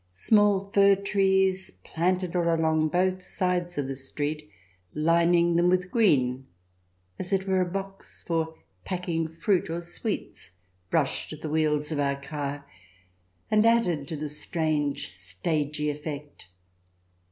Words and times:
Small 0.11 0.71
fir 0.71 0.95
trees, 0.95 1.69
planted 1.83 2.35
all 2.35 2.51
along 2.51 2.87
both 2.87 3.21
sides 3.21 3.77
of 3.77 3.87
the 3.87 3.95
street, 3.95 4.49
lining 4.95 5.57
them 5.57 5.69
with 5.69 5.91
green, 5.91 6.47
as 7.19 7.31
it 7.31 7.47
were 7.47 7.61
a 7.61 7.69
box 7.71 8.23
for 8.23 8.55
packing 8.83 9.27
fruit 9.27 9.69
or 9.69 9.79
sweets, 9.79 10.53
brushed 10.89 11.39
the 11.39 11.49
wheels 11.51 11.91
of 11.91 11.99
our 11.99 12.19
car 12.19 12.65
and 13.51 13.63
added 13.63 14.07
to 14.07 14.15
the 14.15 14.27
strange 14.27 15.07
stagey 15.07 15.91
effect. 15.91 16.47